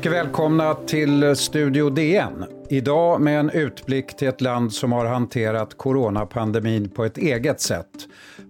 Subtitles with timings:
[0.00, 2.44] Mycket välkomna till Studio DN.
[2.68, 7.86] Idag med en utblick till ett land som har hanterat coronapandemin på ett eget sätt.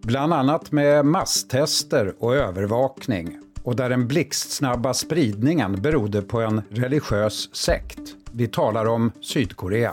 [0.02, 7.54] Bland annat med masstester och övervakning och där den blixtsnabba spridningen berodde på en religiös
[7.54, 8.00] sekt.
[8.32, 9.92] Vi talar om Sydkorea.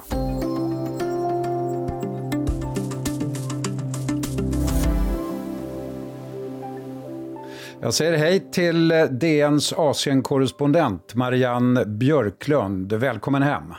[7.88, 12.94] Jag säger hej till DNs Asienkorrespondent Marianne Björklund.
[12.94, 13.74] Välkommen hem.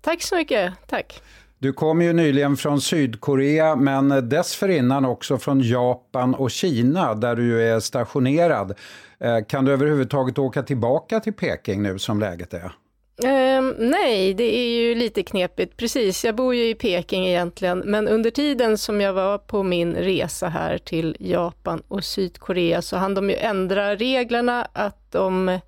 [0.00, 0.72] Tack så mycket.
[0.88, 1.22] Tack.
[1.58, 7.62] Du kom ju nyligen från Sydkorea men dessförinnan också från Japan och Kina där du
[7.62, 8.74] är stationerad.
[9.20, 12.72] Eh, kan du överhuvudtaget åka tillbaka till Peking nu som läget är?
[13.16, 15.76] Um, nej, det är ju lite knepigt.
[15.76, 19.94] Precis, jag bor ju i Peking egentligen, men under tiden som jag var på min
[19.94, 25.58] resa här till Japan och Sydkorea så hann de ju ändra reglerna att de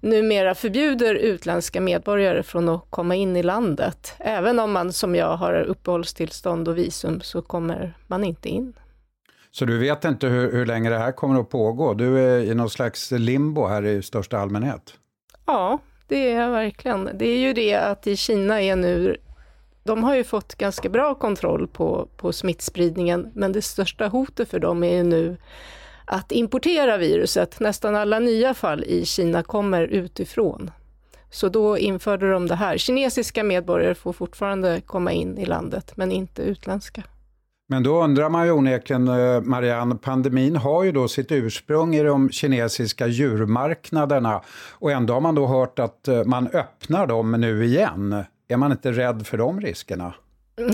[0.00, 4.14] numera förbjuder utländska medborgare från att komma in i landet.
[4.18, 8.72] Även om man som jag har uppehållstillstånd och visum så kommer man inte in.
[9.50, 11.94] Så du vet inte hur, hur länge det här kommer att pågå?
[11.94, 14.94] Du är i någon slags limbo här i största allmänhet?
[15.46, 17.10] Ja, det är jag verkligen.
[17.14, 19.16] Det är ju det att i Kina är nu
[19.84, 24.58] de har ju fått ganska bra kontroll på, på smittspridningen, men det största hotet för
[24.58, 25.36] dem är ju nu
[26.04, 27.60] att importera viruset.
[27.60, 30.70] Nästan alla nya fall i Kina kommer utifrån.
[31.30, 32.78] Så då införde de det här.
[32.78, 37.02] Kinesiska medborgare får fortfarande komma in i landet, men inte utländska.
[37.74, 42.02] Men då undrar man ju onekligen, eh, Marianne, pandemin har ju då sitt ursprung i
[42.02, 47.64] de kinesiska djurmarknaderna och ändå har man då hört att eh, man öppnar dem nu
[47.64, 48.24] igen.
[48.48, 50.14] Är man inte rädd för de riskerna?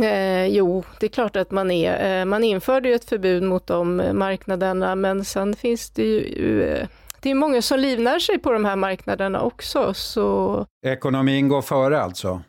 [0.02, 2.20] Eh, jo, det är klart att man är.
[2.20, 6.86] Eh, man införde ju ett förbud mot de marknaderna, men sen finns det ju eh,
[7.22, 9.94] det är många som livnär sig på de här marknaderna också.
[9.94, 10.66] Så...
[10.86, 12.40] Ekonomin går före alltså?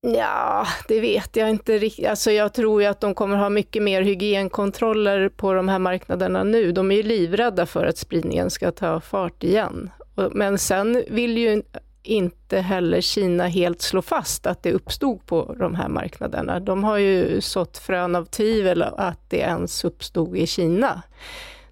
[0.00, 2.06] Ja, det vet jag inte riktigt.
[2.06, 6.44] Alltså jag tror ju att de kommer ha mycket mer hygienkontroller på de här marknaderna
[6.44, 6.72] nu.
[6.72, 9.90] De är ju livrädda för att spridningen ska ta fart igen.
[10.32, 11.62] Men sen vill ju
[12.02, 16.60] inte heller Kina helt slå fast att det uppstod på de här marknaderna.
[16.60, 21.02] De har ju sått frön av tvivel att det ens uppstod i Kina.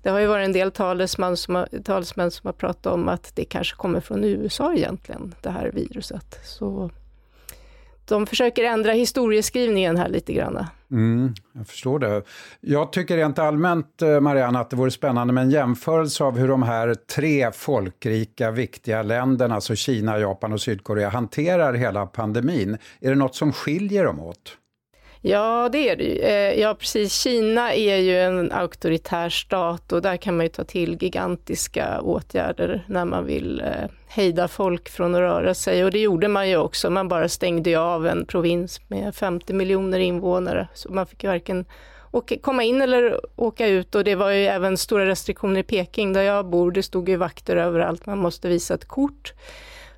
[0.02, 3.32] Det har ju varit en del talesmän som har, talesmän som har pratat om att
[3.34, 6.40] det kanske kommer från USA egentligen, det här viruset.
[6.44, 6.90] Så
[8.08, 10.66] de försöker ändra historieskrivningen här lite grann.
[10.90, 12.22] Mm, jag förstår det.
[12.60, 16.48] Jag tycker rent allmänt, eh, Marianne, att det vore spännande med en jämförelse av hur
[16.48, 22.78] de här tre folkrika, viktiga länderna, alltså Kina, Japan och Sydkorea, hanterar hela pandemin.
[23.00, 24.56] Är det något som skiljer dem åt?
[25.20, 26.18] Ja, det är det ju.
[26.18, 27.12] Eh, ja, precis.
[27.12, 32.84] Kina är ju en auktoritär stat och där kan man ju ta till gigantiska åtgärder
[32.88, 35.84] när man vill eh, hejda folk från att röra sig.
[35.84, 36.90] Och det gjorde man ju också.
[36.90, 40.68] Man bara stängde ju av en provins med 50 miljoner invånare.
[40.74, 41.64] Så man fick ju varken
[42.10, 43.94] åka, komma in eller åka ut.
[43.94, 46.70] Och det var ju även stora restriktioner i Peking där jag bor.
[46.70, 48.06] Det stod ju vakter överallt.
[48.06, 49.32] Man måste visa ett kort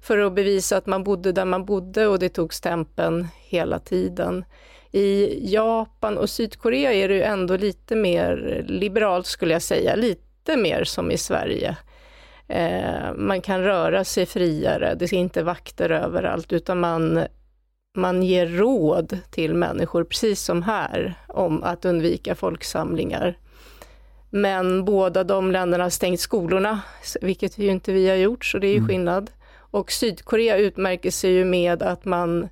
[0.02, 4.44] för att bevisa att man bodde där man bodde och det tog stämpeln hela tiden.
[4.92, 10.56] I Japan och Sydkorea är det ju ändå lite mer liberalt skulle jag säga, lite
[10.56, 11.76] mer som i Sverige.
[12.48, 17.24] Eh, man kan röra sig friare, det är inte vakter överallt, utan man,
[17.96, 23.38] man ger råd till människor, precis som här, om att undvika folksamlingar.
[24.30, 26.80] Men båda de länderna har stängt skolorna,
[27.20, 28.88] vilket ju inte vi har gjort, så det är ju mm.
[28.88, 29.30] skillnad.
[29.70, 32.48] Och Sydkorea utmärker sig ju med att man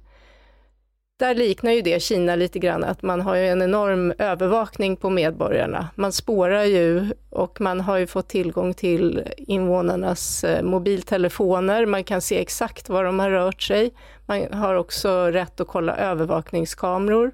[1.19, 5.10] där liknar ju det Kina lite grann, att man har ju en enorm övervakning på
[5.10, 5.88] medborgarna.
[5.94, 12.21] Man spårar ju och man har ju fått tillgång till invånarnas eh, mobiltelefoner, man kan
[12.21, 13.90] se exakt var de har rört sig.
[14.26, 17.32] Man har också rätt att kolla övervakningskameror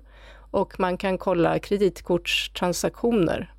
[0.51, 3.53] och man kan kolla kreditkortstransaktioner.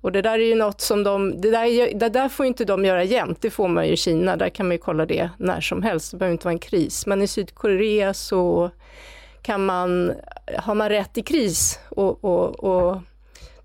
[0.00, 2.84] Och det där är ju något som de, det där, det där får inte de
[2.84, 5.60] göra jämt, det får man ju i Kina, där kan man ju kolla det när
[5.60, 7.06] som helst, det behöver inte vara en kris.
[7.06, 8.70] Men i Sydkorea så
[9.42, 10.12] kan man,
[10.58, 13.00] har man rätt i kris och, och, och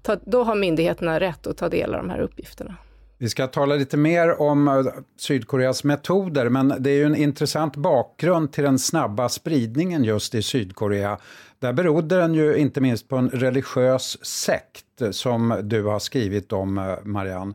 [0.02, 2.76] ta, då har myndigheterna rätt att ta del av de här uppgifterna.
[3.18, 4.86] Vi ska tala lite mer om äh,
[5.18, 10.42] Sydkoreas metoder, men det är ju en intressant bakgrund till den snabba spridningen just i
[10.42, 11.18] Sydkorea.
[11.60, 16.78] Där berodde den ju inte minst på en religiös sekt som du har skrivit om,
[16.78, 17.54] äh, Marianne.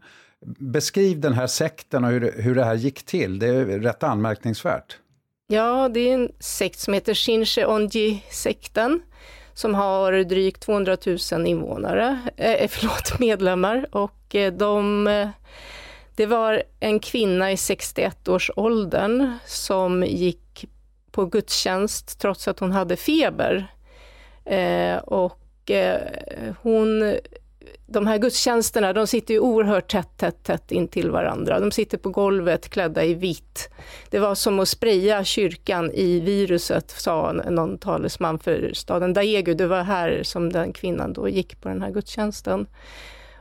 [0.58, 4.99] Beskriv den här sekten och hur, hur det här gick till, det är rätt anmärkningsvärt.
[5.52, 9.02] Ja, det är en sekt som heter Shincheonji-sekten
[9.55, 10.97] som har drygt 200
[11.32, 15.29] 000 invånare, eh, eh förlåt, medlemmar och eh, de, eh,
[16.17, 20.64] Det var en kvinna i 61-årsåldern som gick
[21.11, 23.67] på gudstjänst trots att hon hade feber.
[24.44, 26.00] Eh, och eh,
[26.62, 27.17] hon
[27.92, 31.60] de här gudstjänsterna, de sitter ju oerhört tätt, tätt, tätt in till varandra.
[31.60, 33.70] De sitter på golvet klädda i vitt.
[34.10, 39.54] Det var som att spraya kyrkan i viruset, sa någon talesman för staden Daegu.
[39.54, 42.66] Det var här som den kvinnan då gick på den här gudstjänsten.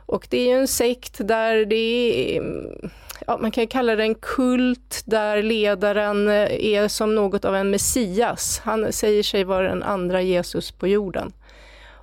[0.06, 2.42] Och det är ju en sekt där det är,
[3.26, 8.60] ja, man kan kalla det en kult, där ledaren är som något av en Messias.
[8.64, 11.32] Han säger sig vara den andra Jesus på jorden.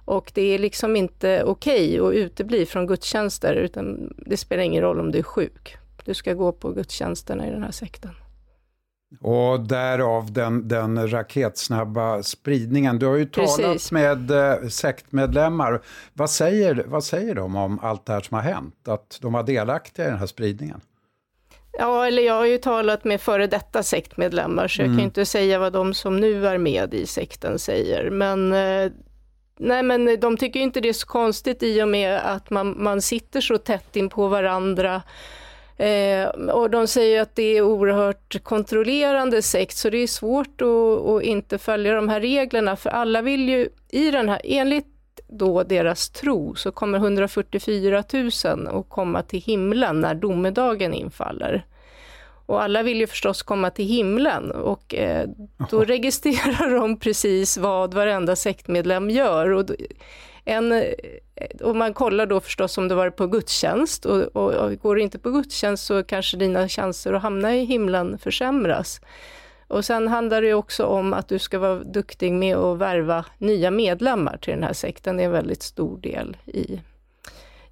[0.07, 4.81] Och det är liksom inte okej okay att utebli från gudstjänster, utan det spelar ingen
[4.81, 5.77] roll om du är sjuk.
[6.05, 8.11] Du ska gå på gudstjänsterna i den här sekten.
[9.21, 12.99] Och därav den, den raketsnabba spridningen.
[12.99, 13.91] Du har ju talat Precis.
[13.91, 15.81] med eh, sektmedlemmar.
[16.13, 18.87] Vad säger, vad säger de om allt det här som har hänt?
[18.87, 20.81] Att de var delaktiga i den här spridningen?
[21.79, 24.97] Ja, eller jag har ju talat med före detta sektmedlemmar, så jag mm.
[24.97, 28.09] kan inte säga vad de som nu är med i sekten säger.
[28.09, 28.91] Men eh,
[29.57, 33.01] Nej men de tycker inte det är så konstigt i och med att man, man
[33.01, 35.01] sitter så tätt in på varandra.
[35.77, 41.07] Eh, och de säger att det är oerhört kontrollerande sekt så det är svårt att,
[41.09, 44.85] att, inte följa de här reglerna för alla vill ju i den här, enligt
[45.27, 51.65] då deras tro så kommer 144 000 att komma till himlen när domedagen infaller.
[52.47, 55.29] Och alla vill ju förstås komma till himlen och eh,
[55.69, 59.49] då registrerar de precis vad varenda sektmedlem gör.
[59.49, 59.65] Och,
[60.45, 60.91] en, eh,
[61.61, 65.01] och man kollar då förstås om du varit på gudstjänst och, och, och går du
[65.01, 69.01] inte på gudstjänst så kanske dina chanser att hamna i himlen försämras.
[69.67, 73.71] Och sen handlar det också om att du ska vara duktig med att värva nya
[73.71, 75.17] medlemmar till den här sekten.
[75.17, 76.79] Det är en väldigt stor del i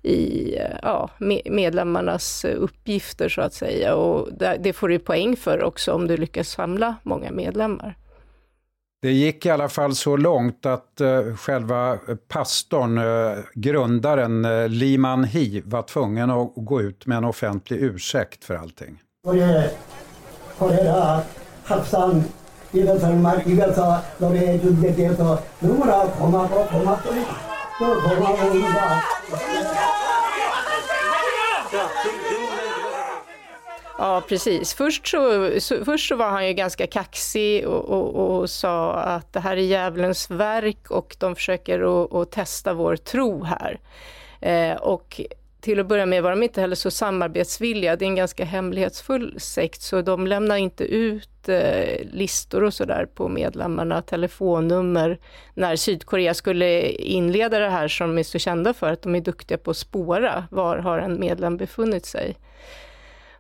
[0.06, 1.10] i ja,
[1.46, 3.96] medlemmarnas uppgifter så att säga.
[3.96, 4.30] Och
[4.60, 7.98] det får du poäng för också om du lyckas samla många medlemmar.
[9.02, 11.98] Det gick i alla fall så långt att uh, själva
[12.28, 18.44] pastorn, uh, grundaren uh, Liman Hi, var tvungen att gå ut med en offentlig ursäkt
[18.44, 19.00] för allting.
[33.98, 34.74] Ja, precis.
[34.74, 39.34] Först så, så, först så var han ju ganska kaxig och, och, och, sa att
[39.34, 43.80] det här är djävulens verk och de försöker att testa vår tro här.
[44.42, 45.22] Eh, och
[45.66, 47.96] till att börja med var de inte heller så samarbetsvilliga.
[47.96, 53.08] Det är en ganska hemlighetsfull sekt, så de lämnar inte ut eh, listor och sådär
[53.16, 55.20] på medlemmarna, telefonnummer.
[55.54, 59.22] När Sydkorea skulle inleda det här som de är så kända för, att de är
[59.22, 62.38] duktiga på att spåra, var har en medlem befunnit sig?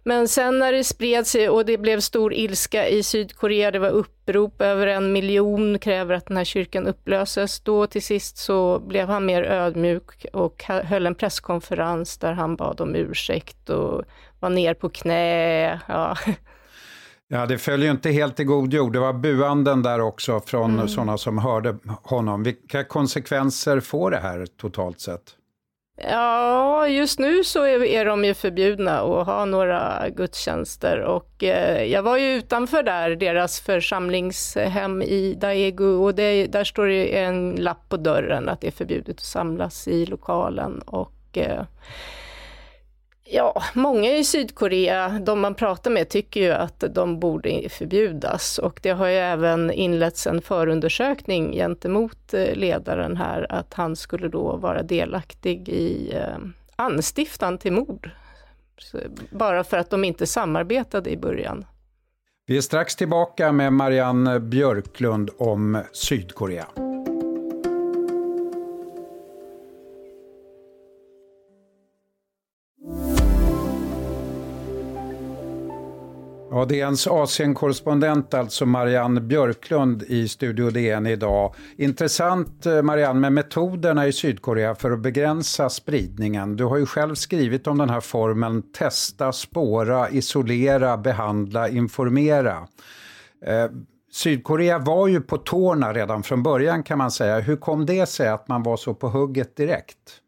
[0.07, 3.89] Men sen när det spred sig och det blev stor ilska i Sydkorea, det var
[3.89, 9.07] upprop, över en miljon kräver att den här kyrkan upplöses, då till sist så blev
[9.07, 14.03] han mer ödmjuk och höll en presskonferens där han bad om ursäkt och
[14.39, 15.79] var ner på knä.
[15.87, 16.17] Ja.
[17.27, 18.93] Ja, det följer inte helt i god jord.
[18.93, 20.87] Det var buanden där också från mm.
[20.87, 22.43] sådana som hörde honom.
[22.43, 25.35] Vilka konsekvenser får det här totalt sett?
[25.97, 31.83] Ja, just nu så är, är de ju förbjudna att ha några gudstjänster och eh,
[31.83, 37.55] jag var ju utanför där, deras församlingshem i Daegu och det, där står det en
[37.55, 41.63] lapp på dörren att det är förbjudet att samlas i lokalen och eh,
[43.27, 48.79] Ja, många i Sydkorea, de man pratar med, tycker ju att de borde förbjudas och
[48.83, 54.55] det har ju även inletts en förundersökning gentemot eh, ledaren här, att han skulle då
[54.55, 56.37] vara delaktig i eh,
[56.75, 58.09] anstiftan till mord.
[59.29, 61.65] Bara för att de inte samarbetade i början.
[62.47, 66.65] Vi är strax tillbaka med Marianne Björklund om Sydkorea.
[76.55, 81.55] Ja, DNs Asienkorrespondent, alltså Marianne Björklund i Studio DN idag.
[81.77, 86.55] Intressant eh, Marianne med metoderna i Sydkorea för att begränsa spridningen.
[86.55, 92.67] Du har ju själv skrivit om den här formeln testa, spåra, isolera, behandla, informera.
[93.45, 93.71] Eh,
[94.11, 97.39] Sydkorea var ju på tårna redan från början kan man säga.
[97.39, 100.21] Hur kom det sig att man var så på hugget direkt?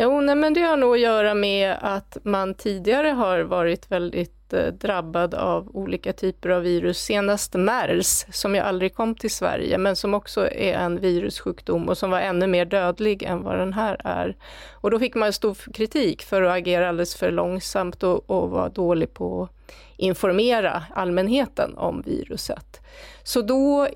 [0.00, 4.52] Jo, nej, men det har nog att göra med att man tidigare har varit väldigt
[4.52, 6.98] eh, drabbad av olika typer av virus.
[6.98, 11.98] Senast MERS, som ju aldrig kom till Sverige, men som också är en virussjukdom och
[11.98, 14.36] som var ännu mer dödlig än vad den här är.
[14.72, 18.68] Och då fick man stor kritik för att agera alldeles för långsamt och, och vara
[18.68, 19.57] dålig på att
[19.96, 22.80] informera allmänheten om viruset.
[23.22, 23.88] Så då,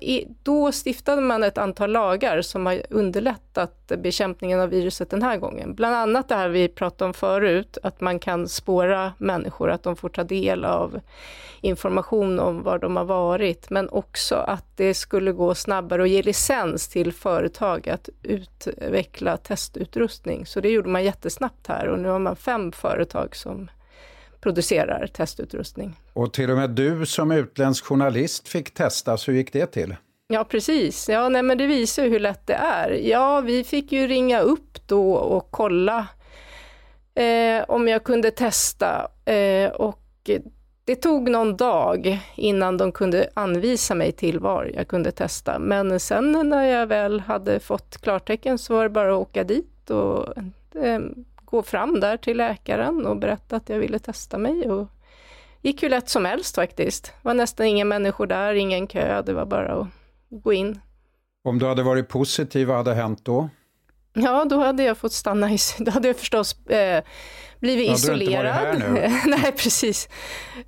[0.43, 5.75] då stiftade man ett antal lagar som har underlättat bekämpningen av viruset den här gången.
[5.75, 9.95] Bland annat det här vi pratade om förut, att man kan spåra människor, att de
[9.95, 10.99] får ta del av
[11.61, 16.21] information om var de har varit, men också att det skulle gå snabbare att ge
[16.21, 20.45] licens till företag att utveckla testutrustning.
[20.45, 23.69] Så det gjorde man jättesnabbt här och nu har man fem företag som
[24.43, 25.95] producerar testutrustning.
[26.13, 29.95] Och till och med du som utländsk journalist fick testas, hur gick det till?
[30.27, 32.89] Ja precis, ja, nej, men det visar hur lätt det är.
[32.89, 36.07] Ja, vi fick ju ringa upp då och kolla
[37.15, 39.99] eh, om jag kunde testa eh, och
[40.85, 45.59] det tog någon dag innan de kunde anvisa mig till var jag kunde testa.
[45.59, 49.89] Men sen när jag väl hade fått klartecken så var det bara att åka dit
[49.89, 50.37] och
[50.83, 50.99] eh,
[51.53, 54.71] gå fram där till läkaren och berätta att jag ville testa mig.
[54.71, 54.87] Och
[55.61, 57.05] gick ju lätt som helst faktiskt.
[57.05, 59.87] Det var nästan inga människor där, ingen kö, det var bara att
[60.29, 60.79] gå in.
[61.43, 63.49] Om du hade varit positiv, vad hade hänt då?
[64.13, 65.57] Ja, då hade jag fått stanna i...
[65.79, 67.03] Då hade jag förstås eh,
[67.59, 68.83] blivit ja, isolerad.
[69.25, 70.09] Nej, precis.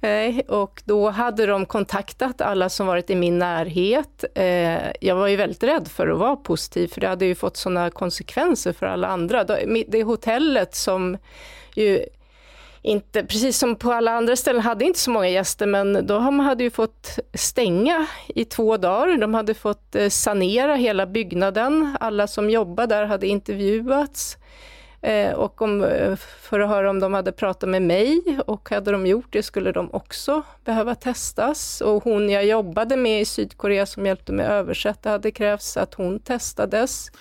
[0.02, 4.24] Eh, och då hade de kontaktat alla som varit i min närhet.
[4.36, 7.58] Eh, jag var ju väldigt rädd för att vara positiv, för det hade ju fått
[7.58, 9.44] sådana konsekvenser för alla andra.
[9.88, 11.18] Det hotellet som
[11.76, 12.06] ju
[12.86, 16.64] inte, precis som på alla andra ställen, hade inte så många gäster, men då hade
[16.64, 19.18] ju fått stänga i två dagar.
[19.18, 21.98] De hade fått eh, sanera hela byggnaden.
[22.00, 24.38] Alla som jobbade där hade intervjuats.
[25.02, 28.92] Eh, och om, eh, för att höra om de hade pratat med mig och hade
[28.92, 31.82] de gjort det skulle de också behöva testas.
[31.82, 36.20] Och hon jag jobbade med i Sydkorea som hjälpte mig översätta hade krävts att hon
[36.20, 37.12] testades.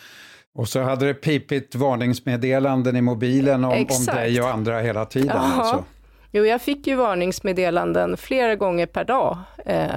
[0.54, 5.36] Och så hade det pipit varningsmeddelanden i mobilen om, om dig och andra hela tiden.
[5.36, 5.62] Jaha.
[5.62, 5.84] Alltså.
[6.32, 9.88] Jo, jag fick ju varningsmeddelanden flera gånger per dag eh,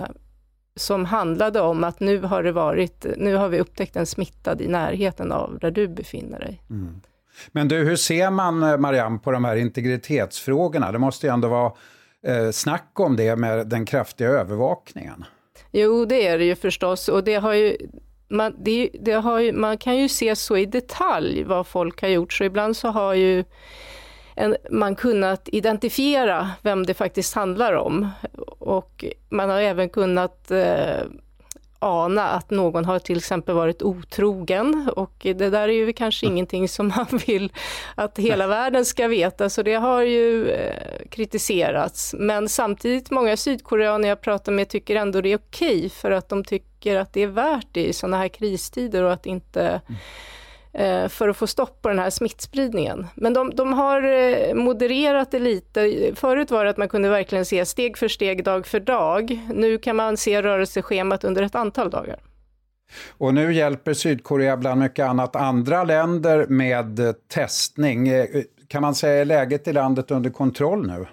[0.75, 4.67] som handlade om att nu har, det varit, nu har vi upptäckt en smittad i
[4.67, 6.61] närheten av där du befinner dig.
[6.69, 7.01] Mm.
[7.51, 10.91] Men du, hur ser man, eh, Marianne, på de här integritetsfrågorna?
[10.91, 11.71] Det måste ju ändå vara
[12.27, 15.25] eh, snack om det med den kraftiga övervakningen.
[15.71, 17.77] Jo, det är det ju förstås och det har ju
[18.27, 22.09] man, det, det har ju, man kan ju se så i detalj vad folk har
[22.09, 23.43] gjort, så ibland så har ju
[24.35, 28.09] en, man kunnat identifiera vem det faktiskt handlar om.
[28.59, 31.01] Och man har även kunnat eh,
[31.79, 36.35] ana att någon har till exempel varit otrogen och det där är ju kanske mm.
[36.35, 37.51] ingenting som man vill
[37.95, 42.15] att hela världen ska veta, så det har ju eh, kritiserats.
[42.17, 46.43] Men samtidigt, många sydkoreaner jag pratar med tycker ändå det är okej för att de
[46.43, 49.81] tycker att det är värt det i sådana här kristider och att inte mm
[50.77, 53.07] Eh, för att få stopp på den här smittspridningen.
[53.15, 56.11] Men de, de, har eh, modererat det lite.
[56.15, 59.39] Förut var det att man kunde verkligen se steg för steg, dag för dag.
[59.53, 62.19] Nu kan man se rörelseschemat under ett antal dagar.
[63.09, 68.07] Och nu hjälper Sydkorea bland mycket annat andra länder med testning.
[68.07, 68.25] Eh,
[68.67, 71.05] kan man säga är läget i landet under kontroll nu?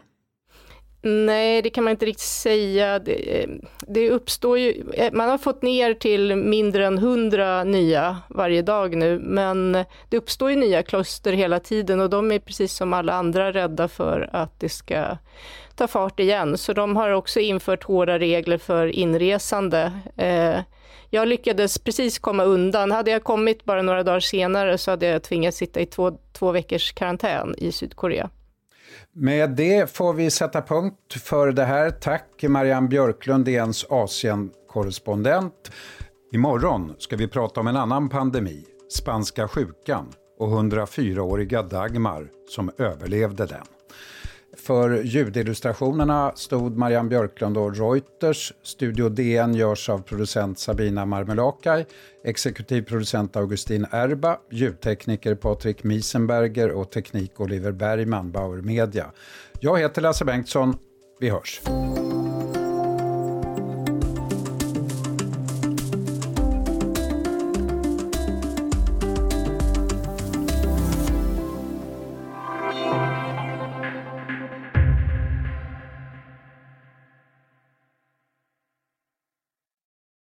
[1.07, 2.99] Nej, det kan man inte riktigt säga.
[2.99, 3.49] Det, eh,
[3.89, 8.97] det, uppstår ju, eh, man har fått ner till mindre än 100 nya varje dag
[8.97, 13.13] nu, men det uppstår ju nya kloster hela tiden och de är precis som alla
[13.13, 15.17] andra rädda för att det ska
[15.75, 16.59] ta fart igen.
[16.59, 19.93] Så de har också infört hårda regler för inresande.
[20.17, 20.59] Eh,
[21.11, 22.93] jag lyckades precis komma undan.
[22.93, 26.53] Hade jag kommit bara några dagar senare så hade jag tvingats sitta i två, två
[26.53, 28.31] veckors karantän i Sydkorea.
[29.13, 31.91] Med det får vi sätta punkt för det här.
[31.91, 35.71] Tack Marianne Björklund, DNs Asienkorrespondent.
[36.33, 38.65] Imorgon ska vi prata om en annan pandemi,
[38.99, 43.74] spanska sjukan och 104-åriga Dagmar som överlevde den.
[44.57, 48.53] För ljudillustrationerna stod Marianne Björklund och Reuters.
[48.63, 51.85] Studio DN görs av producent Sabina Marmelakai,
[52.25, 59.07] exekutiv producent Augustin Erba, ljudtekniker Patrik Miesenberger och teknik Oliver Bergman, Bauer Media.
[59.61, 60.77] Jag heter Lasse Bengtsson.
[61.21, 61.61] Vi hörs.